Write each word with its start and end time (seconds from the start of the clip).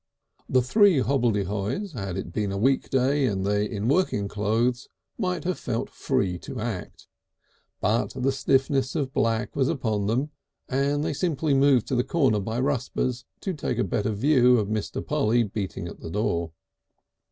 The 0.49 0.63
three 0.63 0.97
hobbledehoys, 1.03 1.91
had 1.93 2.17
it 2.17 2.33
been 2.33 2.51
a 2.51 2.57
weekday 2.57 3.27
and 3.27 3.45
they 3.45 3.69
in 3.69 3.87
working 3.87 4.27
clothes, 4.27 4.87
might 5.19 5.43
have 5.43 5.59
felt 5.59 5.91
free 5.91 6.39
to 6.39 6.59
act, 6.59 7.07
but 7.81 8.09
the 8.15 8.31
stiffness 8.31 8.95
of 8.95 9.13
black 9.13 9.55
was 9.55 9.69
upon 9.69 10.07
them 10.07 10.31
and 10.67 11.03
they 11.03 11.13
simply 11.13 11.53
moved 11.53 11.85
to 11.89 11.95
the 11.95 12.03
corner 12.03 12.39
by 12.39 12.59
Rusper's 12.59 13.25
to 13.41 13.53
take 13.53 13.77
a 13.77 13.83
better 13.83 14.09
view 14.11 14.57
of 14.57 14.69
Mr. 14.69 15.05
Polly 15.05 15.43
beating 15.43 15.87
at 15.87 15.99
the 15.99 16.09
door. 16.09 16.51